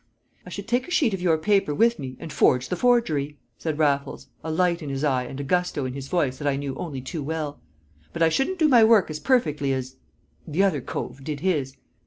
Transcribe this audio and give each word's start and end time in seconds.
"I 0.47 0.49
should 0.49 0.67
take 0.67 0.87
a 0.87 0.91
sheet 0.91 1.13
of 1.13 1.21
your 1.21 1.37
paper 1.37 1.75
with 1.75 1.99
me, 1.99 2.17
and 2.19 2.33
forge 2.33 2.69
the 2.69 2.75
forgery!" 2.75 3.37
said 3.59 3.77
Raffles, 3.77 4.25
a 4.43 4.49
light 4.49 4.81
in 4.81 4.89
his 4.89 5.03
eye 5.03 5.25
and 5.25 5.39
a 5.39 5.43
gusto 5.43 5.85
in 5.85 5.93
his 5.93 6.07
voice 6.07 6.39
that 6.39 6.47
I 6.47 6.55
knew 6.55 6.73
only 6.75 7.01
too 7.01 7.21
well. 7.21 7.61
"But 8.11 8.23
I 8.23 8.29
shouldn't 8.29 8.57
do 8.57 8.67
my 8.67 8.83
work 8.83 9.11
as 9.11 9.19
perfectly 9.19 9.73
as 9.73 9.97
the 10.47 10.63
other 10.63 10.81
cove 10.81 11.23
did 11.23 11.41
his. 11.41 11.77